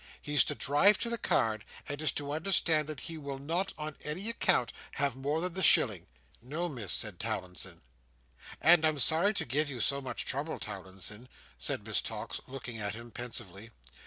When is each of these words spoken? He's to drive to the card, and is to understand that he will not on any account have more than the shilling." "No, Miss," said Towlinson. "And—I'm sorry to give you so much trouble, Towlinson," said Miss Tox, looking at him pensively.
He's 0.19 0.43
to 0.45 0.55
drive 0.55 0.97
to 1.01 1.11
the 1.11 1.17
card, 1.19 1.63
and 1.87 2.01
is 2.01 2.11
to 2.13 2.31
understand 2.31 2.87
that 2.87 3.01
he 3.01 3.19
will 3.19 3.37
not 3.37 3.71
on 3.77 3.95
any 4.03 4.29
account 4.29 4.73
have 4.93 5.15
more 5.15 5.39
than 5.41 5.53
the 5.53 5.61
shilling." 5.61 6.07
"No, 6.41 6.67
Miss," 6.67 6.91
said 6.91 7.19
Towlinson. 7.19 7.83
"And—I'm 8.61 8.97
sorry 8.97 9.35
to 9.35 9.45
give 9.45 9.69
you 9.69 9.79
so 9.79 10.01
much 10.01 10.25
trouble, 10.25 10.57
Towlinson," 10.57 11.29
said 11.59 11.85
Miss 11.85 12.01
Tox, 12.01 12.41
looking 12.47 12.79
at 12.79 12.95
him 12.95 13.11
pensively. 13.11 13.69